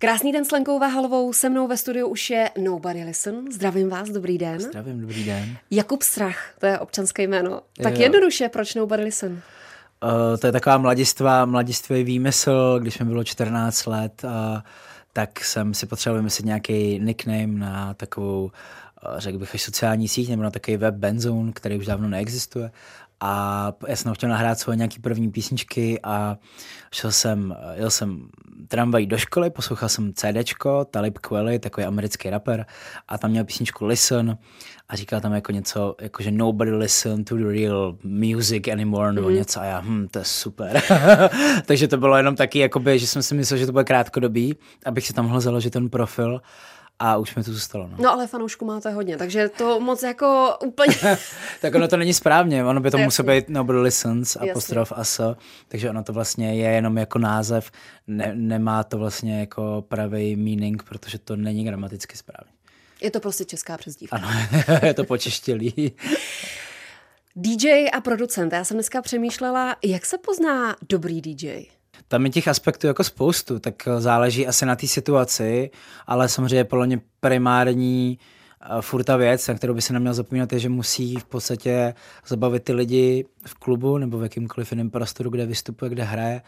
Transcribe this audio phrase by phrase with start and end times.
[0.00, 3.52] Krásný den s Lenkou Váhalovou, se mnou ve studiu už je Nobody Listen.
[3.52, 4.60] Zdravím vás, dobrý den.
[4.60, 5.56] Zdravím, dobrý den.
[5.70, 7.60] Jakub Strach, to je občanské jméno.
[7.82, 8.00] Tak jo.
[8.00, 9.32] jednoduše, proč Nobody Listen?
[9.32, 14.30] Uh, to je taková mladistvá, mladistvý výmysl, když mi bylo 14 let, uh,
[15.12, 20.42] tak jsem si potřeboval vymyslet nějaký nickname na takovou, uh, řekl bych, sociální síť nebo
[20.42, 22.70] na takový web Benzone, který už dávno neexistuje
[23.20, 26.38] a já jsem chtěl nahrát svoje nějaký první písničky a
[26.92, 28.28] šel jsem, jel jsem
[28.68, 32.66] tramvají do školy, poslouchal jsem CDčko, Talib Kweli, takový americký rapper
[33.08, 34.38] a tam měl písničku Listen
[34.88, 39.28] a říkal tam jako něco, jako že nobody listen to the real music anymore nebo
[39.28, 39.34] mm.
[39.34, 40.82] něco a já, hm, to je super.
[41.66, 44.56] Takže to bylo jenom taky, jakoby, že jsem si myslel, že to bude krátkodobý,
[44.86, 46.40] abych si tam mohl založit ten profil
[46.98, 47.88] a už mi to zůstalo.
[47.88, 47.96] No.
[48.00, 50.96] no ale fanoušku máte hodně, takže to moc jako úplně...
[51.60, 55.36] tak ono to není správně, ono by to muselo být Nobody Listens, apostrof aso,
[55.68, 57.70] takže ono to vlastně je jenom jako název,
[58.06, 62.52] ne, nemá to vlastně jako pravý meaning, protože to není gramaticky správně.
[63.00, 64.16] Je to prostě česká přezdívka.
[64.16, 64.28] Ano,
[64.86, 65.92] je to počeštělý.
[67.36, 68.52] DJ a producent.
[68.52, 71.77] Já jsem dneska přemýšlela, jak se pozná dobrý DJ?
[72.08, 75.70] Tam je těch aspektů jako spoustu, tak záleží asi na té situaci,
[76.06, 78.37] ale samozřejmě podle mě primární uh,
[78.80, 81.94] furt ta věc, na kterou by se neměl zapomínat, je, že musí v podstatě
[82.26, 86.42] zabavit ty lidi v klubu nebo v jakýmkoliv jiném prostoru, kde vystupuje, kde hraje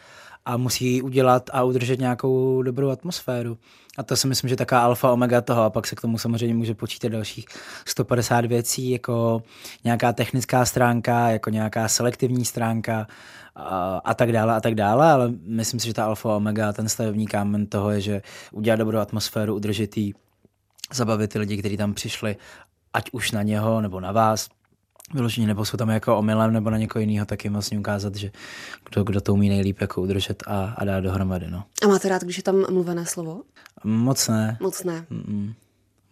[0.45, 3.57] a musí udělat a udržet nějakou dobrou atmosféru.
[3.97, 6.55] A to si myslím, že taká alfa omega toho a pak se k tomu samozřejmě
[6.55, 7.45] může počítat dalších
[7.85, 9.43] 150 věcí, jako
[9.83, 13.07] nějaká technická stránka, jako nějaká selektivní stránka
[13.55, 16.89] a, a tak dále a tak dále, ale myslím si, že ta alfa omega, ten
[16.89, 20.13] stavební kámen toho je, že udělat dobrou atmosféru, udržet jí,
[20.93, 22.35] zabavit ty lidi, kteří tam přišli,
[22.93, 24.49] ať už na něho nebo na vás,
[25.13, 28.31] vyloženě, nebo jsou tam jako omylem nebo na někoho jiného, tak jim vlastně ukázat, že
[28.89, 31.51] kdo, kdo to umí nejlíp jako udržet a, a dát dohromady.
[31.51, 31.63] No.
[31.83, 33.41] A máte rád, když je tam mluvené slovo?
[33.83, 34.57] Moc ne.
[34.61, 35.05] Moc ne.
[35.11, 35.53] Mm-mm.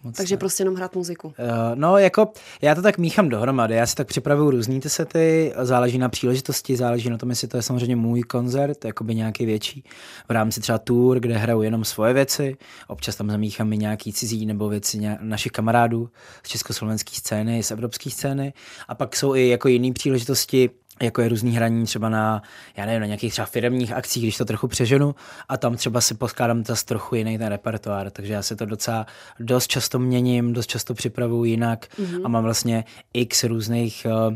[0.03, 0.39] Moc Takže ne.
[0.39, 1.27] prostě jenom hrát muziku.
[1.27, 1.33] Uh,
[1.75, 3.75] no, jako já to tak míchám dohromady.
[3.75, 7.57] Já si tak připravuju různý ty sety, záleží na příležitosti, záleží na tom, jestli to
[7.57, 9.83] je samozřejmě můj koncert, jakoby nějaký větší.
[10.27, 12.57] V rámci třeba tour, kde hraju jenom svoje věci,
[12.87, 16.09] občas tam zamíchám i nějaký cizí nebo věci našich kamarádů
[16.43, 18.53] z československé scény, z evropské scény.
[18.87, 20.69] A pak jsou i jako jiné příležitosti,
[21.01, 22.41] jako je různý hraní třeba na,
[22.77, 25.15] já nevím, na nějakých třeba firmních akcích, když to trochu přeženu
[25.49, 29.05] a tam třeba si poskládám zase trochu jiný ten repertoár, takže já se to docela
[29.39, 32.21] dost často měním, dost často připravuju jinak mm-hmm.
[32.23, 32.83] a mám vlastně
[33.13, 34.35] x různých uh,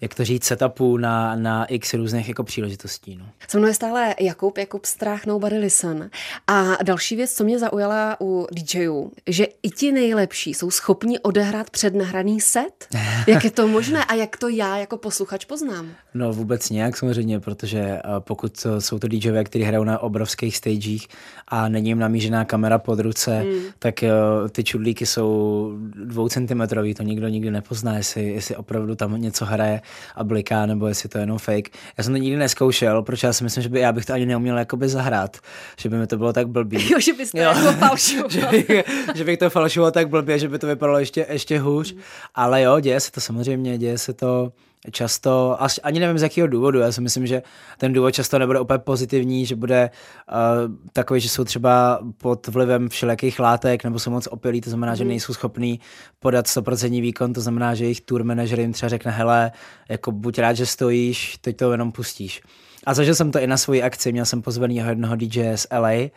[0.00, 3.16] jak to říct, setupů na, na x různých jako příležitostí.
[3.16, 3.24] No.
[3.48, 6.10] Se mnou je stále Jakub, Jakub Strach, Nobody Listen.
[6.46, 11.70] A další věc, co mě zaujala u DJů, že i ti nejlepší jsou schopni odehrát
[11.70, 12.88] přednahraný set.
[13.26, 15.90] Jak je to možné a jak to já jako posluchač poznám?
[16.14, 21.02] No vůbec nějak samozřejmě, protože eh, pokud jsou to DJové, kteří hrajou na obrovských stagech
[21.48, 23.60] a není jim namířená kamera pod ruce, mm.
[23.78, 24.10] tak eh,
[24.52, 25.72] ty čudlíky jsou
[26.04, 29.80] dvoucentimetrový, to nikdo nikdy nepozná, jestli, jestli opravdu tam něco hraje
[30.14, 31.68] a bliká, nebo jestli to je jenom fake.
[31.98, 34.26] Já jsem to nikdy neskoušel, protože já si myslím, že by já bych to ani
[34.26, 35.36] neuměl jakoby zahrát,
[35.78, 36.78] že by mi to bylo tak blbý.
[36.90, 38.30] Jo, že bys to jako falšoval.
[38.30, 38.70] že, bych,
[39.14, 41.92] že bych to falšoval tak blbě, že by to vypadalo ještě, ještě hůř.
[41.92, 42.00] Mm.
[42.34, 44.52] Ale jo, děje se to samozřejmě, děje se to
[44.90, 47.42] často, až, ani nevím z jakého důvodu, já si myslím, že
[47.78, 49.90] ten důvod často nebude úplně pozitivní, že bude
[50.32, 54.94] uh, takový, že jsou třeba pod vlivem všelijakých látek nebo jsou moc opilí, to znamená,
[54.94, 55.08] že mhm.
[55.08, 55.80] nejsou schopní
[56.18, 59.52] podat 100% výkon, to znamená, že jejich tour manager jim třeba řekne, hele,
[59.88, 62.42] jako buď rád, že stojíš, teď to jenom pustíš.
[62.86, 66.10] A zažil jsem to i na svoji akci, měl jsem pozvaný jednoho DJ z LA,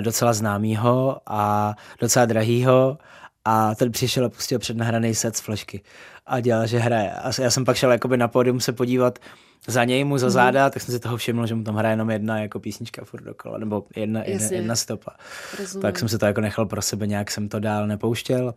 [0.00, 2.98] docela známýho a docela drahýho
[3.48, 5.80] a ten přišel a pustil přednahraný set z flešky
[6.26, 7.10] a dělal, že hraje.
[7.10, 9.18] A já jsem pak šel jakoby na pódium se podívat
[9.66, 10.32] za něj mu za mhm.
[10.32, 10.70] záda, mm.
[10.70, 13.58] tak jsem si toho všiml, že mu tam hraje jenom jedna jako písnička furt dokola,
[13.58, 15.10] nebo jedna, jedna, jedna stopa.
[15.58, 15.82] Rozumím.
[15.82, 18.54] Tak jsem se to jako nechal pro sebe, nějak jsem to dál nepouštěl.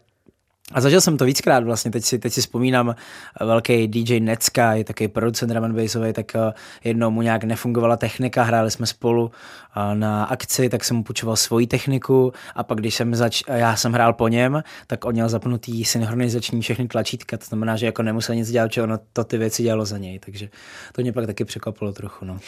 [0.72, 2.96] A zažil jsem to víckrát vlastně, teď si, teď si vzpomínám,
[3.42, 5.76] eh, velký DJ Necka, je takový producent drum
[6.14, 6.54] tak eh,
[6.84, 11.36] jednou mu nějak nefungovala technika, hráli jsme spolu eh, na akci, tak jsem mu půjčoval
[11.36, 15.30] svoji techniku a pak když jsem zač, já jsem hrál po něm, tak on měl
[15.30, 19.38] zapnutý synchronizační všechny tlačítka, to znamená, že jako nemusel nic dělat, že ono to ty
[19.38, 20.50] věci dělalo za něj, takže
[20.92, 22.26] to mě pak taky překvapilo trochu.
[22.26, 22.40] No.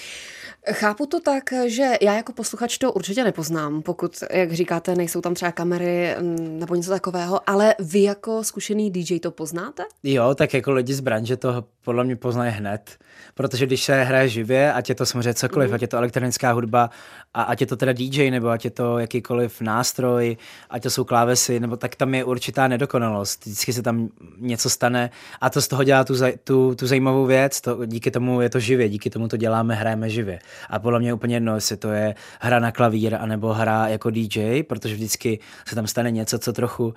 [0.70, 5.34] Chápu to tak, že já jako posluchač to určitě nepoznám, pokud, jak říkáte, nejsou tam
[5.34, 9.84] třeba kamery mm, nebo něco takového, ale vy jako zkušený DJ to poznáte?
[10.04, 12.98] Jo, tak jako lidi z branže to podle mě poznají hned,
[13.34, 15.76] protože když se hraje živě, ať je to samozřejmě cokoliv, mm.
[15.76, 16.90] ať je to elektronická hudba,
[17.34, 20.38] a ať je to teda DJ, nebo ať je to jakýkoliv nástroj,
[20.70, 23.46] ať to jsou klávesy, nebo tak tam je určitá nedokonalost.
[23.46, 25.10] Vždycky se tam něco stane
[25.42, 26.14] a to z toho dělá tu,
[26.44, 30.10] tu, tu zajímavou věc, to, díky tomu je to živě, díky tomu to děláme, hrajeme
[30.10, 30.40] živě.
[30.70, 34.10] A podle mě je úplně jedno, jestli to je hra na klavír, anebo hra jako
[34.10, 36.94] DJ, protože vždycky se tam stane něco, co trochu uh,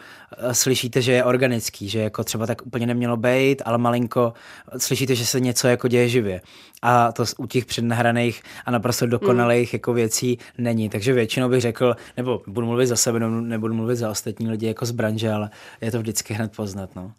[0.53, 4.33] slyšíte, že je organický, že jako třeba tak úplně nemělo být, ale malinko
[4.79, 6.41] slyšíte, že se něco jako děje živě.
[6.83, 9.77] A to u těch přednahraných a naprosto dokonalých mm.
[9.77, 10.89] jako věcí není.
[10.89, 14.87] Takže většinou bych řekl, nebo budu mluvit za sebe, nebudu mluvit za ostatní lidi jako
[14.87, 16.91] z branže, ale je to vždycky hned poznat.
[16.97, 17.13] No.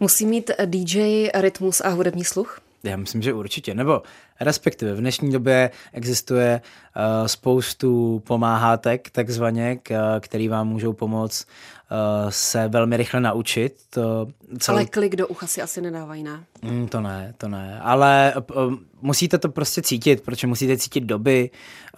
[0.00, 2.60] Musí mít DJ rytmus a hudební sluch?
[2.84, 3.74] Já myslím, že určitě.
[3.74, 4.02] Nebo
[4.40, 11.46] respektive v dnešní době existuje uh, spoustu pomáhátek, takzvaně, k, který vám můžou pomoct
[11.90, 13.76] uh, se velmi rychle naučit.
[13.90, 14.28] To
[14.58, 14.76] celý...
[14.76, 16.44] Ale klik do ucha si asi nedávají, ne?
[16.62, 17.80] Mm, to ne, to ne.
[17.82, 21.50] Ale uh, musíte to prostě cítit, protože musíte cítit doby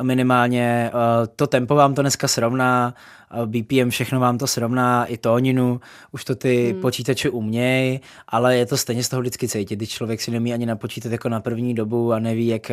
[0.03, 0.91] minimálně.
[0.95, 3.16] Uh, to tempo vám to dneska srovná, uh,
[3.47, 5.81] BPM všechno vám to srovná, i tóninu,
[6.13, 6.81] už to ty hmm.
[6.81, 10.67] počítače umějí, ale je to stejně z toho vždycky cítit, když člověk si nemí ani
[10.67, 12.71] napočítat jako na první dobu a neví, jak,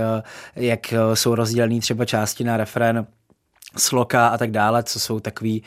[0.56, 3.08] jak jsou rozdělený třeba části na refrén
[3.78, 5.60] sloka a tak dále, co jsou takové uh,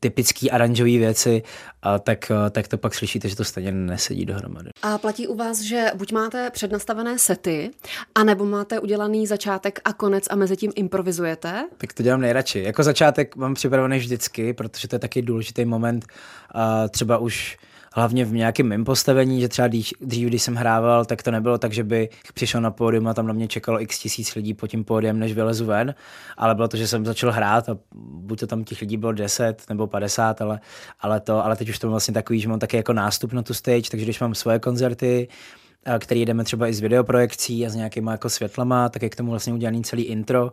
[0.00, 1.42] typické aranžové věci,
[1.86, 4.70] uh, tak, uh, tak to pak slyšíte, že to stejně nesedí dohromady.
[4.82, 7.70] A platí u vás, že buď máte přednastavené sety,
[8.14, 11.68] anebo máte udělaný začátek a konec a mezi tím improvizujete?
[11.78, 12.62] Tak to dělám nejradši.
[12.62, 16.04] Jako začátek mám připravený vždycky, protože to je taky důležitý moment.
[16.54, 17.58] Uh, třeba už
[17.96, 21.58] hlavně v nějakém mém postavení, že třeba dřív, dřív, když jsem hrával, tak to nebylo
[21.58, 24.66] tak, že by přišel na pódium a tam na mě čekalo x tisíc lidí pod
[24.66, 25.94] tím pódiem, než vylezu ven,
[26.36, 29.62] ale bylo to, že jsem začal hrát a buď to tam těch lidí bylo 10
[29.68, 30.60] nebo 50, ale,
[31.00, 33.54] ale, to, ale teď už to vlastně takový, že mám taky jako nástup na tu
[33.54, 35.28] stage, takže když mám svoje koncerty,
[35.98, 39.30] který jdeme třeba i s videoprojekcí a s nějakýma jako světlama, tak je k tomu
[39.30, 40.52] vlastně udělaný celý intro,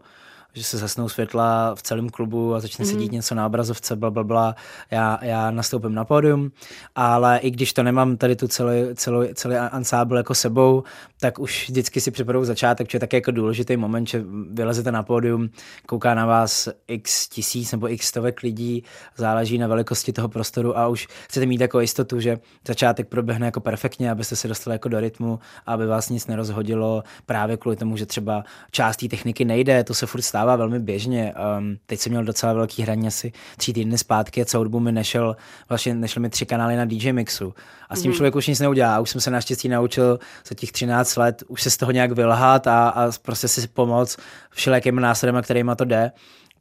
[0.54, 2.92] že se zasnou světla v celém klubu a začne mm.
[2.92, 4.56] se dít něco na obrazovce, bla, bla, bla.
[4.92, 6.52] Já, já nastoupím na pódium,
[6.96, 10.84] ale i když to nemám tady tu celý, celý, celý ansábl jako sebou,
[11.20, 15.04] tak už vždycky si připadou začátek, že je taky jako důležitý moment, že vylezete na
[15.04, 15.50] pódium,
[15.86, 18.84] kouká na vás x tisíc nebo x stovek lidí,
[19.18, 23.60] záleží na velikosti toho prostoru a už chcete mít jako jistotu, že začátek proběhne jako
[23.60, 28.06] perfektně, abyste se dostali jako do rytmu, aby vás nic nerozhodilo právě kvůli tomu, že
[28.06, 31.34] třeba část té techniky nejde, to se furt stává stává velmi běžně.
[31.58, 34.92] Um, teď jsem měl docela velký hraní asi tři týdny zpátky a celou dobu mi
[34.92, 35.36] nešel,
[35.70, 37.54] vlastně nešly mi tři kanály na DJ Mixu.
[37.90, 38.16] A s tím mm.
[38.16, 39.00] člověk už nic neudělá.
[39.00, 42.68] Už jsem se naštěstí naučil za těch 13 let už se z toho nějak vylhat
[42.68, 44.18] a, a prostě si pomoct
[44.50, 46.12] všelijakými nástrojem, kterými to jde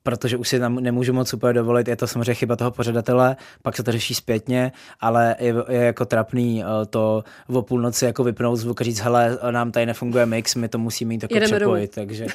[0.03, 3.77] protože už si tam nemůžu moc úplně dovolit, je to samozřejmě chyba toho pořadatele, pak
[3.77, 8.57] se to řeší zpětně, ale je, je jako trapný eh, to o půlnoci jako vypnout
[8.57, 12.27] zvuk a říct, hele, nám tady nefunguje mix, my to musíme mít jako přepojit, takže,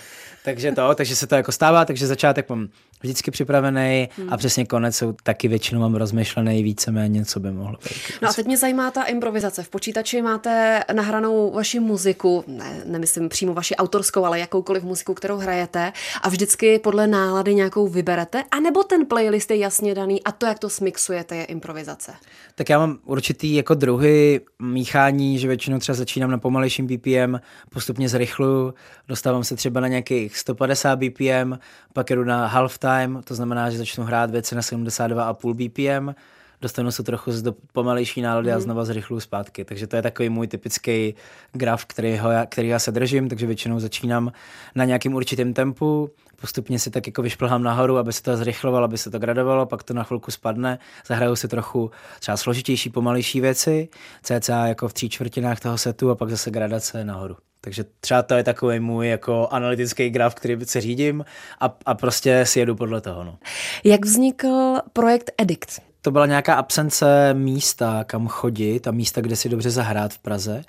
[0.43, 2.67] takže to, takže se to jako stává, takže začátek mám
[3.01, 4.33] vždycky připravený hmm.
[4.33, 8.19] a přesně konec jsou taky většinou mám rozmyšlený víceméně, co by mohlo být.
[8.21, 9.63] No a teď mě zajímá ta improvizace.
[9.63, 15.37] V počítači máte nahranou vaši muziku, ne, nemyslím přímo vaši autorskou, ale jakoukoliv muziku, kterou
[15.37, 20.45] hrajete a vždycky podle nálady nějakou vyberete, anebo ten playlist je jasně daný a to,
[20.45, 22.13] jak to smixujete, je improvizace?
[22.55, 27.35] Tak já mám určitý jako druhy míchání, že většinou třeba začínám na pomalejším BPM,
[27.69, 28.73] postupně zrychluju,
[29.07, 31.53] dostávám se třeba na nějakých 150 BPM,
[31.93, 36.15] pak jdu na half time, to znamená, že začnu hrát věci na 72,5 BPM,
[36.61, 38.53] dostanu se trochu z pomalejší nálady mm.
[38.53, 38.63] a mhm.
[38.63, 39.65] znova zrychluju zpátky.
[39.65, 41.15] Takže to je takový můj typický
[41.53, 44.31] graf, který, ho, který já se držím, takže většinou začínám
[44.75, 46.09] na nějakým určitém tempu,
[46.41, 49.83] postupně si tak jako vyšplhám nahoru, aby se to zrychlovalo, aby se to gradovalo, pak
[49.83, 53.89] to na chvilku spadne, zahraju si trochu třeba složitější, pomalejší věci,
[54.23, 57.35] cca jako v tří čtvrtinách toho setu a pak zase gradace nahoru.
[57.65, 61.25] Takže třeba to je takový můj jako analytický graf, který se řídím
[61.59, 63.23] a, a prostě si jedu podle toho.
[63.23, 63.37] No.
[63.83, 65.81] Jak vznikl projekt Edict?
[66.01, 70.61] To byla nějaká absence místa, kam chodit a místa, kde si dobře zahrát v Praze.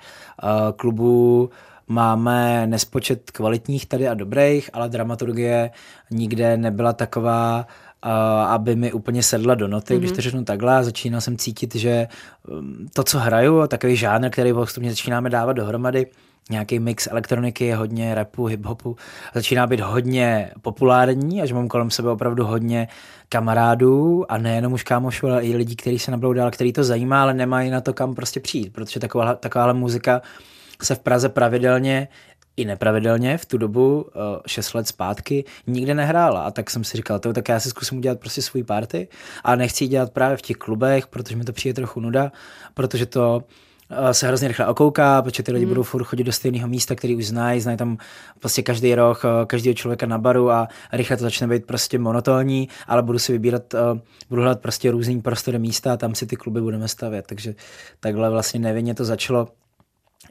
[0.75, 1.49] Klubu
[1.87, 5.71] máme nespočet kvalitních tady a dobrých, ale dramaturgie
[6.11, 7.67] nikde nebyla taková,
[8.47, 9.97] aby mi úplně sedla do noty, mm-hmm.
[9.97, 10.21] když to mhm.
[10.21, 10.83] řeknu takhle.
[10.83, 12.07] Začínal jsem cítit, že
[12.47, 16.05] um, to, co hraju, takový žánr, který postupně začínáme dávat dohromady,
[16.49, 18.95] nějaký mix elektroniky, hodně rapu, hip-hopu,
[19.33, 22.87] začíná být hodně populární a že mám kolem sebe opravdu hodně
[23.29, 27.21] kamarádů a nejenom už kámošů, ale i lidí, kteří se nabudou dál, který to zajímá,
[27.21, 30.21] ale nemají na to kam prostě přijít, protože taková, takováhle muzika
[30.81, 32.07] se v Praze pravidelně
[32.57, 34.05] i nepravidelně v tu dobu,
[34.47, 36.41] 6 let zpátky, nikde nehrála.
[36.41, 39.07] A tak jsem si říkal, to, tak já si zkusím udělat prostě svůj party
[39.43, 42.31] a nechci dělat právě v těch klubech, protože mi to přijde trochu nuda,
[42.73, 43.43] protože to
[44.11, 45.69] se hrozně rychle okouká, protože ty lidi mm.
[45.69, 47.97] budou furt chodit do stejného místa, který už znají, znají tam
[48.39, 53.03] prostě každý rok každého člověka na baru a rychle to začne být prostě monotónní, ale
[53.03, 53.75] budu si vybírat,
[54.29, 57.27] budu hledat prostě různý prostory místa a tam si ty kluby budeme stavět.
[57.27, 57.55] Takže
[57.99, 59.47] takhle vlastně nevinně to začalo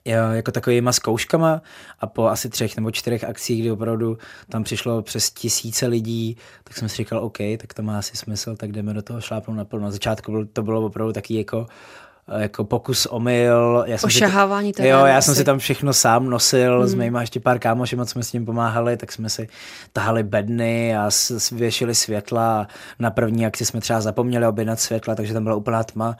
[0.04, 1.62] jako takovýma zkouškama
[2.00, 6.76] a po asi třech nebo čtyřech akcích, kdy opravdu tam přišlo přes tisíce lidí, tak
[6.76, 9.84] jsem si říkal, OK, tak to má asi smysl, tak jdeme do toho šlápnout naplno.
[9.84, 11.66] Na začátku to bylo opravdu taky jako
[12.38, 13.84] jako pokus omyl.
[13.86, 16.88] Já jsem Ošahávání si, Jo, já jsem si tam všechno sám nosil hmm.
[16.88, 19.48] s mýma ještě pár kámošima, co jsme s tím pomáhali, tak jsme si
[19.92, 21.10] tahali bedny a
[21.52, 22.68] věšili světla.
[22.98, 26.16] Na první akci jsme třeba zapomněli objednat světla, takže tam byla úplná tma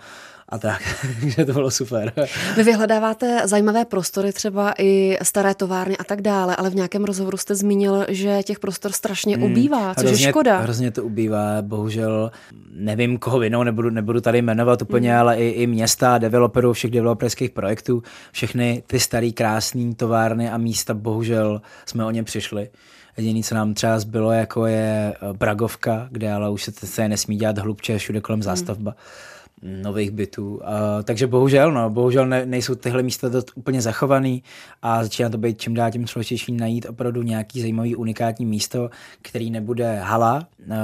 [0.49, 0.83] a tak,
[1.21, 2.13] takže to bylo super.
[2.57, 7.37] Vy vyhledáváte zajímavé prostory, třeba i staré továrny a tak dále, ale v nějakém rozhovoru
[7.37, 10.59] jste zmínil, že těch prostor strašně hmm, ubývá, což hrozně, je škoda.
[10.59, 12.31] Hrozně to ubývá, bohužel
[12.71, 15.19] nevím, koho vinou, nebudu, nebudu tady jmenovat úplně, mm.
[15.19, 20.95] ale i, i města, developerů, všech developerských projektů, všechny ty staré krásné továrny a místa,
[20.95, 22.69] bohužel jsme o ně přišli.
[23.17, 27.59] Jediné, co nám třeba zbylo, jako je Bragovka, kde ale už se to nesmí dělat
[27.59, 28.91] hlubče, všude kolem zástavba.
[28.91, 30.55] Mm nových bytů.
[30.57, 30.63] Uh,
[31.05, 34.43] takže bohužel, no, bohužel ne, nejsou tyhle místa to úplně zachovaný
[34.83, 38.91] a začíná to být čím dál tím složitější najít opravdu nějaký zajímavý unikátní místo,
[39.23, 40.75] který nebude hala, uh,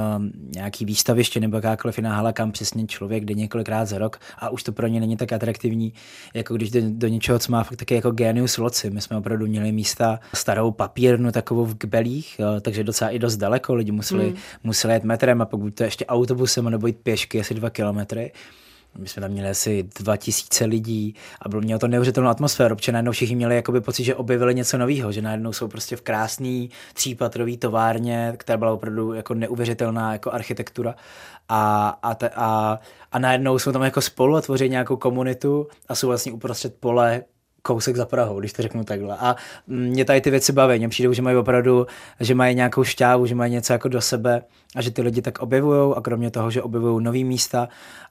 [0.55, 4.63] nějaký výstaviště nebo jakákoliv jiná hala, kam přesně člověk jde několikrát za rok a už
[4.63, 5.93] to pro ně není tak atraktivní,
[6.33, 8.89] jako když jde do něčeho, co má fakt taky jako genius loci.
[8.89, 13.37] My jsme opravdu měli místa starou papírnu takovou v Kbelích, jo, takže docela i dost
[13.37, 14.35] daleko, lidi museli, mm.
[14.63, 18.31] museli jet metrem a pokud to ještě autobusem nebo jít pěšky asi dva kilometry,
[18.97, 23.11] my jsme tam měli asi 2000 lidí a bylo mělo to neuvěřitelnou atmosféru, protože najednou
[23.11, 27.57] všichni měli jakoby pocit, že objevili něco nového, že najednou jsou prostě v krásný třípatrový
[27.57, 30.95] továrně, která byla opravdu jako neuvěřitelná jako architektura
[31.49, 32.79] a, a, te, a,
[33.11, 37.23] a najednou jsou tam jako spolu a tvoří nějakou komunitu a jsou vlastně uprostřed pole
[37.63, 39.17] kousek za Prahou, když to řeknu takhle.
[39.19, 39.35] A
[39.67, 41.87] mě tady ty věci baví, mně přijde, že mají opravdu,
[42.19, 44.43] že mají nějakou šťávu, že mají něco jako do sebe
[44.75, 47.69] a že ty lidi tak objevují a kromě toho, že objevují nové místa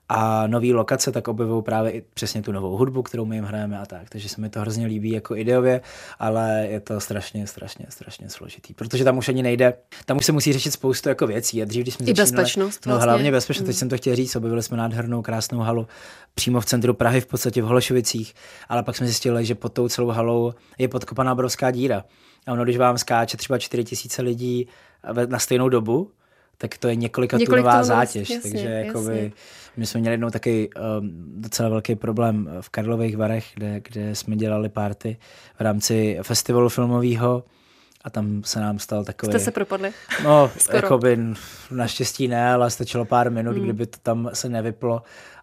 [0.08, 3.78] a nové lokace, tak objevují právě i přesně tu novou hudbu, kterou my jim hrajeme
[3.78, 4.10] a tak.
[4.10, 5.80] Takže se mi to hrozně líbí jako ideově,
[6.18, 10.32] ale je to strašně, strašně, strašně složitý, protože tam už ani nejde, tam už se
[10.32, 11.62] musí řešit spoustu jako věcí.
[11.62, 12.86] A dřív, když jsme I začínali, bezpečnost.
[12.86, 13.10] No vlastně.
[13.10, 13.66] hlavně bezpečnost, mm.
[13.66, 15.86] teď jsem to chtěl říct, objevili jsme nádhernou, krásnou halu
[16.34, 18.34] přímo v centru Prahy, v podstatě v Holešovicích,
[18.68, 22.04] ale pak jsme zjistili, že pod tou celou halou je podkopaná obrovská díra.
[22.46, 24.68] A ono, když vám skáče třeba 4 tisíce lidí
[25.26, 26.10] na stejnou dobu,
[26.62, 28.30] tak to je několika Několik tunová zátěž.
[28.30, 28.86] Jasně, takže jasně.
[28.86, 29.32] jakoby,
[29.76, 34.36] my jsme měli jednou taky um, docela velký problém v Karlových Varech, kde, kde jsme
[34.36, 35.16] dělali party
[35.58, 37.44] v rámci festivalu filmového
[38.04, 39.32] a tam se nám stal takový...
[39.32, 39.92] Jste se propadli?
[40.24, 41.18] No, jakoby
[41.70, 43.64] naštěstí ne, ale stačilo pár minut, hmm.
[43.64, 45.02] kdyby to tam se nevyplo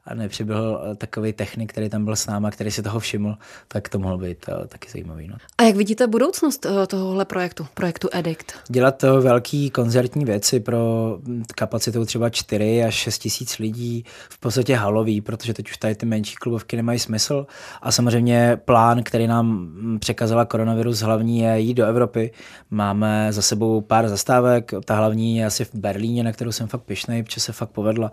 [0.10, 3.38] a nepřibyl eh, takový technik, který tam byl s náma, který si toho všiml,
[3.68, 5.28] tak to mohlo být uh, taky zajímavý.
[5.28, 5.36] No.
[5.58, 8.46] A jak vidíte budoucnost uh, tohohle projektu, projektu Edict?
[8.70, 14.75] Dělat velký koncertní věci pro hm, kapacitou třeba 4 až 6 tisíc lidí, v podstatě
[14.75, 17.48] halový, protože teď už tady ty menší klubovky nemají smysl.
[17.82, 22.32] A samozřejmě plán, který nám hm, překazala koronavirus hlavní, je jít do Evropy.
[22.72, 26.84] Máme za sebou pár zastávek, ta hlavní je asi v Berlíně, na kterou jsem fakt
[26.84, 28.12] pišnej, protože se fakt povedla.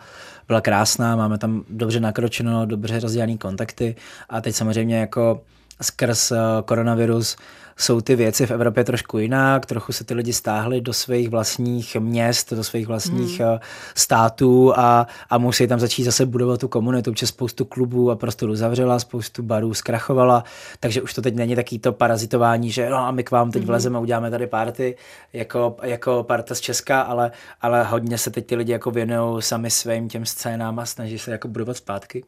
[0.49, 3.97] Byla krásná, máme tam dobře nakročeno, dobře rozdělané kontakty.
[4.29, 5.43] A teď samozřejmě jako
[5.83, 7.37] skrz eh, koronavirus
[7.79, 11.97] jsou ty věci v Evropě trošku jinak, trochu se ty lidi stáhli do svých vlastních
[11.97, 13.55] měst, do svých vlastních hmm.
[13.55, 13.61] Eh,
[13.95, 18.57] států a, a musí tam začít zase budovat tu komunitu, protože spoustu klubů a prostoru
[18.57, 20.45] zavřela, spoustu barů zkrachovala,
[20.81, 23.63] takže už to teď není taký to parazitování, že no a my k vám teď
[23.63, 23.67] hmm.
[23.67, 24.97] vlezeme, uděláme tady party
[25.33, 27.31] jako, jako parta z Česka, ale,
[27.61, 31.31] ale hodně se teď ty lidi jako věnují sami svým těm scénám a snaží se
[31.31, 32.25] jako budovat zpátky.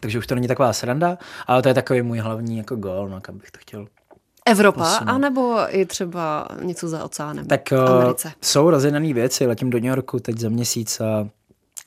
[0.00, 3.20] Takže už to není taková sranda, ale to je takový můj hlavní jako gól, no,
[3.20, 3.86] kam bych to chtěl
[4.46, 5.14] Evropa, posunout.
[5.14, 8.32] anebo i třeba něco za oceánem tak, eh, Americe?
[8.42, 11.28] jsou rozjednané věci, letím do New Yorku teď za měsíc a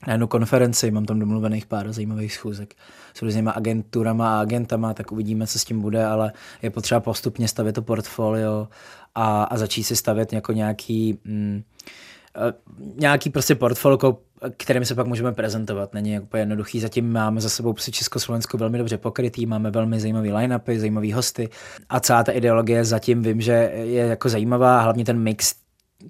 [0.07, 2.75] na jednu konferenci, mám tam domluvených pár zajímavých schůzek
[3.13, 7.47] s různýma agenturama a agentama, tak uvidíme, co s tím bude, ale je potřeba postupně
[7.47, 8.67] stavět to portfolio
[9.15, 11.63] a, a začít si stavět jako nějaký, mm,
[12.35, 12.53] eh,
[12.95, 14.17] nějaký prostě portfolio,
[14.57, 15.93] kterým se pak můžeme prezentovat.
[15.93, 16.79] Není úplně jednoduchý.
[16.79, 21.49] Zatím máme za sebou při Československu velmi dobře pokrytý, máme velmi zajímavý line-upy, zajímavý hosty
[21.89, 25.55] a celá ta ideologie zatím vím, že je jako zajímavá, hlavně ten mix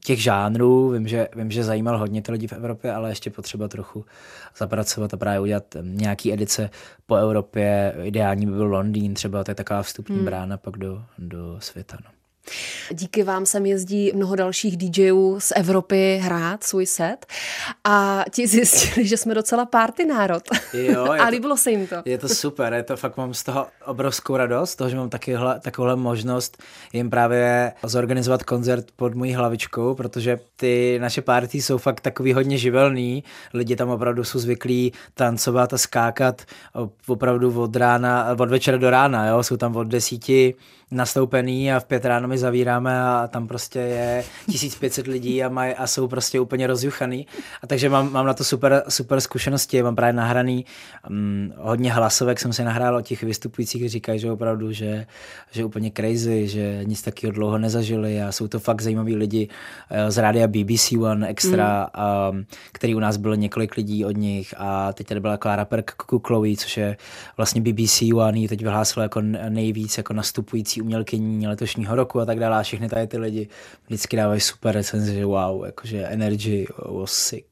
[0.04, 3.68] těch žánrů, vím že, vím, že zajímal hodně ty lidi v Evropě, ale ještě potřeba
[3.68, 4.06] trochu
[4.58, 6.70] zapracovat a právě udělat nějaký edice
[7.06, 7.96] po Evropě.
[8.04, 10.26] Ideální by byl Londýn třeba, to je taková vstupní hmm.
[10.26, 11.98] brána pak do, do světa.
[12.04, 12.15] No.
[12.92, 17.26] Díky vám sem jezdí mnoho dalších DJů z Evropy hrát svůj set
[17.84, 20.44] a ti zjistili, že jsme docela party národ.
[20.74, 21.96] Jo, a líbilo se jim to.
[22.06, 25.60] Je to super, je to fakt mám z toho obrovskou radost, toho, že mám takyhle,
[25.60, 32.02] takovouhle možnost jim právě zorganizovat koncert pod mojí hlavičkou, protože ty naše party jsou fakt
[32.02, 33.24] takový hodně živelný,
[33.54, 36.42] lidi tam opravdu jsou zvyklí tancovat a skákat
[37.08, 39.44] opravdu od rána, od večera do rána, jo?
[39.44, 40.56] jsou tam od desíti
[40.96, 45.76] nastoupený a v pět ráno my zavíráme a tam prostě je 1500 lidí a, maj,
[45.78, 47.28] a jsou prostě úplně rozjuchaný.
[47.64, 50.66] A takže mám, mám na to super, super zkušenosti, mám právě nahraný
[51.10, 55.06] um, hodně hlasovek jsem si nahrál od těch vystupujících, říkají, že opravdu, že,
[55.52, 59.48] že úplně crazy, že nic takového dlouho nezažili a jsou to fakt zajímaví lidi
[59.92, 61.90] uh, z rádia BBC One Extra,
[62.32, 62.38] mm.
[62.38, 65.84] um, který u nás bylo několik lidí od nich a teď tady byla jako rapper
[66.28, 66.98] Chloe, což je
[67.38, 72.60] vlastně BBC One, teď vyhlásila jako nejvíc jako nastupující umělkyní letošního roku a tak dále.
[72.60, 73.48] A všechny tady ty lidi
[73.86, 76.68] vždycky dávají super recenze, že wow, jakože energy
[77.02, 77.48] was sick.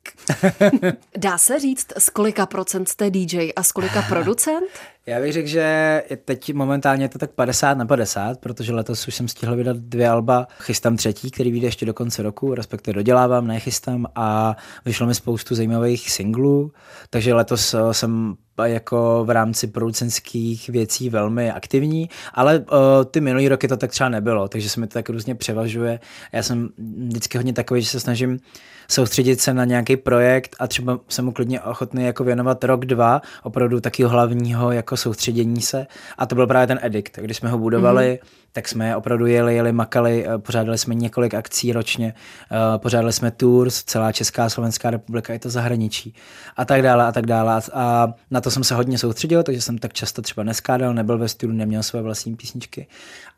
[1.17, 4.69] Dá se říct, z kolika procent jste DJ a z kolika producent?
[5.05, 9.15] Já bych řekl, že teď momentálně je to tak 50 na 50, protože letos už
[9.15, 13.47] jsem stihl vydat dvě alba, chystám třetí, který vyjde ještě do konce roku, respektive dodělávám,
[13.47, 16.71] nechystám a vyšlo mi spoustu zajímavých singlů,
[17.09, 22.65] takže letos eh, jsem jako v rámci producentských věcí velmi aktivní, ale uh,
[23.11, 25.99] ty minulý roky to tak třeba nebylo, takže se mi to tak různě převažuje.
[26.31, 26.69] Já jsem
[27.07, 28.39] vždycky hodně takový, že se snažím
[28.87, 33.21] soustředit se na nějaký projekt a třeba jsem mu klidně ochotný jako věnovat rok, dva,
[33.43, 35.87] opravdu taky hlavního jako soustředění se.
[36.17, 37.19] A to byl právě ten edikt.
[37.21, 38.27] Když jsme ho budovali, mm-hmm.
[38.51, 42.13] tak jsme opravdu jeli, jeli, makali, eh, pořádali jsme několik akcí ročně,
[42.51, 46.15] uh, pořádali jsme tours, celá Česká a Slovenská republika, i to zahraničí
[46.57, 47.61] a tak dále a tak dále.
[47.73, 51.27] A na to jsem se hodně soustředil, takže jsem tak často třeba neskádal, nebyl ve
[51.27, 52.87] studiu, neměl své vlastní písničky,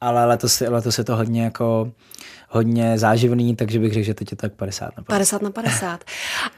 [0.02, 1.92] ale letos, letos je to hodně jako
[2.56, 5.06] hodně záživný, takže bych řekl, že teď je to tak 50 na 50.
[5.08, 6.04] 50 na 50.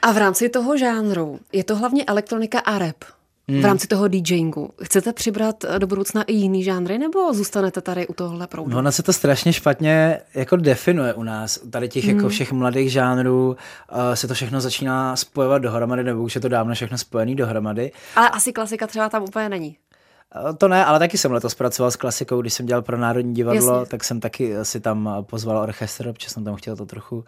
[0.02, 3.04] A v rámci toho žánru je to hlavně elektronika a rap.
[3.50, 3.60] Hmm.
[3.60, 4.70] V rámci toho DJingu.
[4.82, 8.70] Chcete přibrat do budoucna i jiný žánry, nebo zůstanete tady u tohohle proudu?
[8.70, 11.58] No, ono se to strašně špatně jako definuje u nás.
[11.70, 12.18] Tady těch jako hmm.
[12.18, 16.48] jako všech mladých žánrů uh, se to všechno začíná spojovat dohromady, nebo už je to
[16.48, 17.92] dávno všechno spojený dohromady.
[18.16, 19.76] Ale asi klasika třeba tam úplně není.
[20.50, 23.34] Eh, to ne, ale taky jsem letos pracoval s klasikou, když jsem dělal pro Národní
[23.34, 23.90] divadlo, Jasně.
[23.90, 27.24] tak jsem taky si tam pozval orchestr, protože jsem tam chtěl to trochu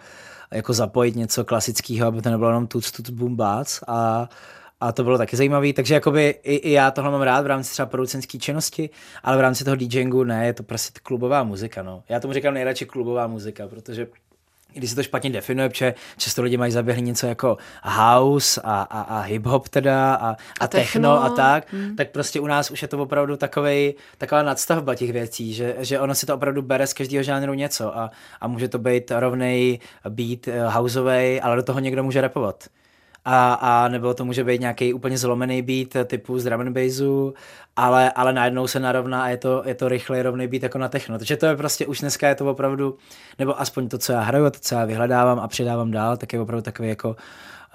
[0.52, 4.28] jako zapojit něco klasického, aby to nebylo jenom tuc, tuc, boom, bác a
[4.82, 7.70] a to bylo taky zajímavé, takže jakoby i, i, já tohle mám rád v rámci
[7.70, 8.90] třeba producentské činnosti,
[9.22, 12.02] ale v rámci toho DJingu ne, je to prostě klubová muzika, no.
[12.08, 14.06] Já tomu říkám nejradši klubová muzika, protože
[14.74, 19.00] když se to špatně definuje, protože často lidi mají zaběhli něco jako house a, a,
[19.00, 21.96] a hip-hop teda a, a, a techno, techno a tak, hmm.
[21.96, 26.00] tak prostě u nás už je to opravdu takovej, taková nadstavba těch věcí, že, že
[26.00, 29.78] ono si to opravdu bere z každého žánru něco a, a může to být rovnej
[30.08, 32.64] beat eh, houseový, ale do toho někdo může repovat
[33.24, 37.34] a, a nebo to může být nějaký úplně zlomený beat typu z drum and bassu,
[37.76, 40.88] ale, ale najednou se narovná a je to, je to rychlej rovný beat jako na
[40.88, 41.18] techno.
[41.18, 42.96] Takže to je prostě už dneska je to opravdu,
[43.38, 46.40] nebo aspoň to, co já hraju, to, co já vyhledávám a předávám dál, tak je
[46.40, 47.16] opravdu takový jako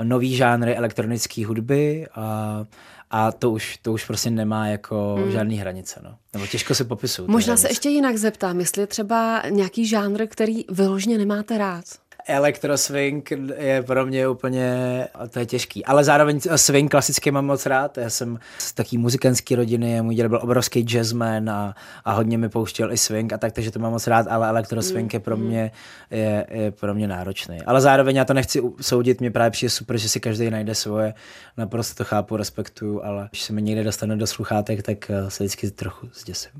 [0.03, 2.65] nový žánry elektronické hudby a,
[3.11, 5.31] a to už, to už prostě nemá jako mm.
[5.31, 6.15] žádný hranice, no.
[6.33, 7.31] Nebo těžko se popisují.
[7.31, 11.85] Možná se ještě jinak zeptám, jestli třeba nějaký žánr, který vyloženě nemáte rád
[12.27, 15.85] elektroswing je pro mě úplně, to je těžký.
[15.85, 17.97] Ale zároveň swing klasicky mám moc rád.
[17.97, 22.49] Já jsem z taký muzikantský rodiny, můj děda byl obrovský jazzman a, a hodně mi
[22.49, 25.43] pouštěl i swing a tak, takže to mám moc rád, ale elektroswing je pro mm.
[25.43, 25.71] mě,
[26.11, 27.61] je, je pro mě náročný.
[27.61, 31.13] Ale zároveň já to nechci soudit, mě právě přijde super, že si každý najde svoje,
[31.57, 35.43] naprosto to chápu, respektuju, ale když se mi někde dostane do sluchátek, tak eh, se
[35.43, 36.51] vždycky trochu zděsím.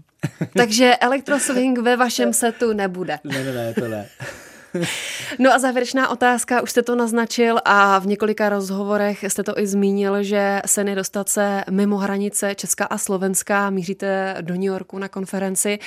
[0.57, 3.19] Takže elektroswing ve vašem setu nebude.
[3.23, 4.05] Ne, ne, ne, to ne.
[5.39, 9.67] No a závěrečná otázka, už jste to naznačil a v několika rozhovorech jste to i
[9.67, 15.07] zmínil, že se nedostat se mimo hranice Česka a Slovenska, míříte do New Yorku na
[15.07, 15.79] konferenci,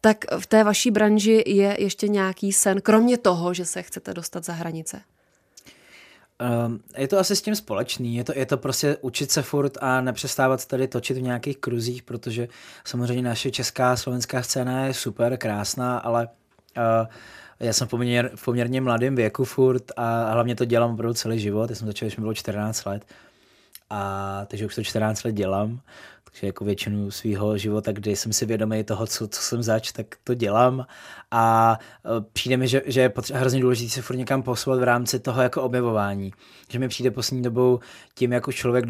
[0.00, 4.44] tak v té vaší branži je ještě nějaký sen, kromě toho, že se chcete dostat
[4.44, 5.00] za hranice?
[6.66, 9.78] Um, je to asi s tím společný, je to, je to prostě učit se furt
[9.80, 12.48] a nepřestávat tady točit v nějakých kruzích, protože
[12.84, 16.28] samozřejmě naše česká slovenská scéna je super, krásná, ale
[16.76, 17.06] uh,
[17.60, 21.70] já jsem v, poměr, poměrně mladém věku furt a hlavně to dělám opravdu celý život.
[21.70, 23.04] Já jsem začal, když mi bylo 14 let.
[23.90, 25.80] A takže už to 14 let dělám,
[26.24, 30.06] takže jako většinu svého života, kdy jsem si vědomý toho, co, co jsem zač, tak
[30.24, 30.86] to dělám.
[31.30, 34.82] A e, přijde mi, že, že je potře- hrozně důležité se furt někam posouvat v
[34.82, 36.32] rámci toho jako objevování.
[36.68, 37.80] Že mi přijde poslední dobou
[38.14, 38.84] tím, jako člověk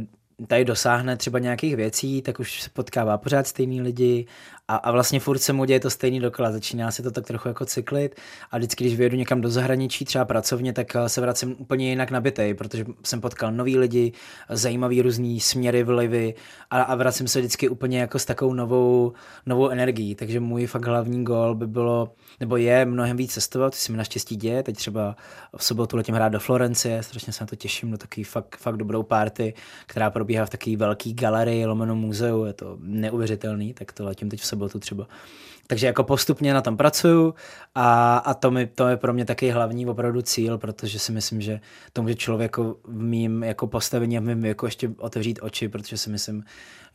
[0.46, 4.26] tady dosáhne třeba nějakých věcí, tak už se potkává pořád stejný lidi
[4.70, 6.52] a, a vlastně furt se mu děje to stejný dokola.
[6.52, 8.14] Začíná se to tak trochu jako cyklit
[8.50, 12.10] a vždycky, když vyjedu někam do zahraničí, třeba pracovně, tak eh, se vracím úplně jinak
[12.10, 14.12] nabitej, protože jsem potkal nový lidi,
[14.48, 16.34] zajímavý různý směry, vlivy
[16.70, 19.12] a, a vracím se vždycky úplně jako s takovou novou,
[19.46, 20.14] novou energií.
[20.14, 23.98] Takže můj fakt hlavní gol by bylo, nebo je mnohem víc cestovat, což se mi
[23.98, 24.62] naštěstí děje.
[24.62, 25.16] Teď třeba
[25.56, 28.76] v sobotu letím hrát do Florencie, strašně se na to těším, do takový fakt, fakt
[28.76, 29.54] dobrou party,
[29.86, 34.40] která probíhá v takové velké galerii, lomeno muzeu, je to neuvěřitelný, tak to letím teď
[34.40, 35.06] v sobotu třeba.
[35.66, 37.34] Takže jako postupně na tom pracuju
[37.74, 41.40] a, a to, mi, to je pro mě taky hlavní opravdu cíl, protože si myslím,
[41.40, 41.60] že
[41.92, 45.98] to může člověku v mým jako postavení a v mým věku ještě otevřít oči, protože
[45.98, 46.44] si myslím,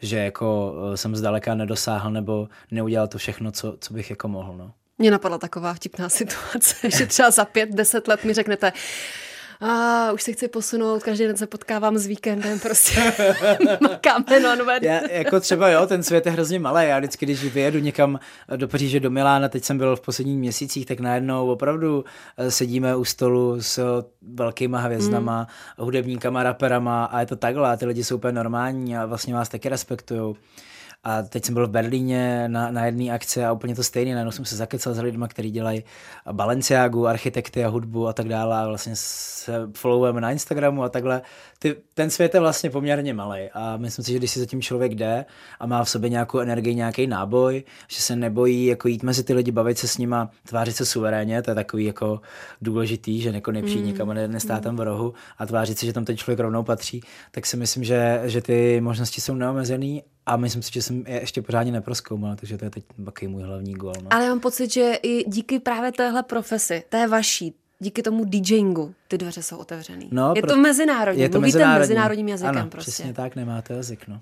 [0.01, 4.57] že jako eh, jsem zdaleka nedosáhl nebo neudělal to všechno, co, co bych jako mohl.
[4.57, 4.71] No.
[4.97, 8.71] Mně napadla taková vtipná situace, že třeba za pět, deset let mi řeknete,
[9.61, 13.13] a už se chci posunout, každý den se potkávám s víkendem, prostě
[13.81, 17.79] makáme non Já, jako třeba jo, ten svět je hrozně malý, já vždycky, když vyjedu
[17.79, 18.19] někam
[18.55, 22.05] do Paříže, do Milána, teď jsem byl v posledních měsících, tak najednou opravdu
[22.37, 25.85] eh, sedíme u stolu s velkýma hvězdama, mm.
[25.85, 29.49] hudebníkama, raperama a je to takhle a ty lidi jsou úplně normální a vlastně vás
[29.49, 30.35] taky respektují.
[31.05, 34.13] A teď jsem byl v Berlíně na, na jedné akci a úplně to stejné.
[34.13, 35.83] Najednou jsem se zakecal s lidmi, kteří dělají
[36.31, 38.57] Balenciagu, architekty a hudbu a tak dále.
[38.57, 41.21] A vlastně se followujeme na Instagramu a takhle.
[41.59, 43.49] Ty, ten svět je vlastně poměrně malý.
[43.53, 45.25] A myslím si, že když si zatím člověk jde
[45.59, 49.33] a má v sobě nějakou energii, nějaký náboj, že se nebojí jako jít mezi ty
[49.33, 52.21] lidi, bavit se s nima, tvářit se suverénně, to je takový jako
[52.61, 53.87] důležitý, že jako nepřijít mm.
[53.87, 57.01] někam a nestát tam v rohu a tvářit se, že tam ten člověk rovnou patří,
[57.31, 61.19] tak si myslím, že, že ty možnosti jsou neomezený a myslím si, že jsem je
[61.19, 63.93] ještě pořádně neproskoumal, takže to je teď takový můj hlavní gól.
[64.03, 64.13] No.
[64.13, 69.17] Ale mám pocit, že i díky právě téhle profesi, té vaší, díky tomu DJingu, ty
[69.17, 70.09] dveře jsou otevřený.
[70.11, 70.51] No, je pro...
[70.51, 71.79] to mezinárodní, je to mluvíte mezinárodní.
[71.79, 72.91] mezinárodním jazykem ano, prostě.
[72.91, 74.21] přesně tak, nemáte jazyk, no.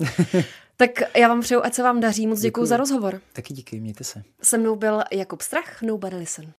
[0.76, 3.20] tak já vám přeju, ať se vám daří, moc děkuji za rozhovor.
[3.32, 4.22] Taky díky, mějte se.
[4.42, 6.46] Se mnou byl Jakub Strach, Nobody Listen.